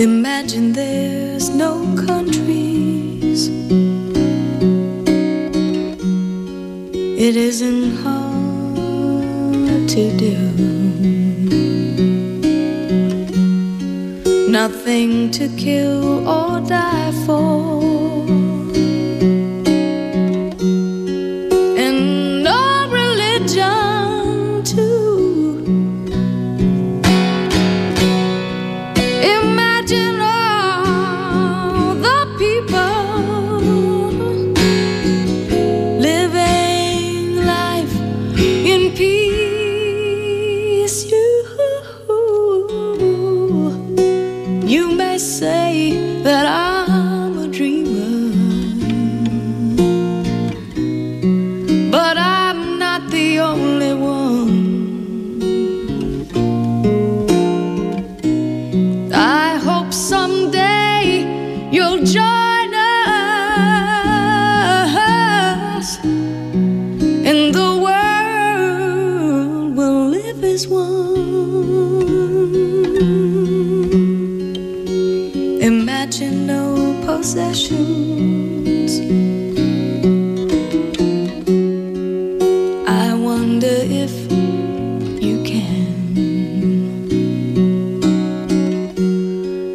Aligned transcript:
Imagine 0.00 0.72
there's 0.72 1.50
no 1.50 1.74
countries. 2.06 3.48
It 7.18 7.36
isn't 7.36 7.96
hard 7.96 8.78
to 9.90 10.16
do. 10.16 10.36
Nothing 14.48 15.30
to 15.32 15.48
kill 15.58 16.26
or 16.26 16.60
die 16.66 17.12
for. 17.26 17.79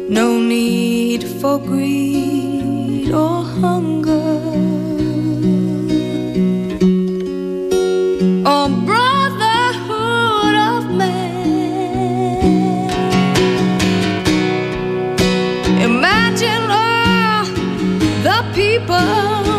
No 0.08 0.38
need 0.38 1.24
for 1.40 1.58
greed 1.58 3.12
or 3.12 3.42
hunger. 3.42 4.22
Brotherhood 8.86 10.54
of 10.54 10.90
man. 10.90 11.30
Imagine 15.80 16.70
all 16.70 17.44
the 18.22 18.44
people. 18.54 19.55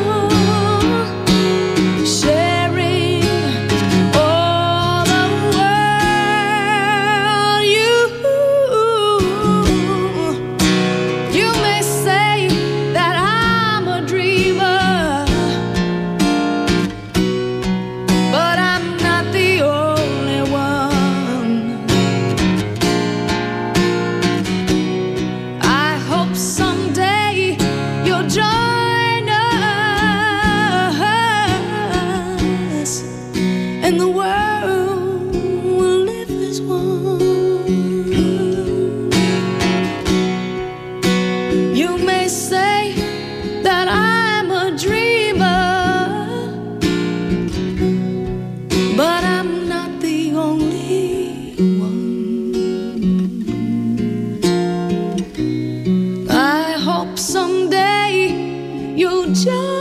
you 58.98 59.28
just 59.28 59.77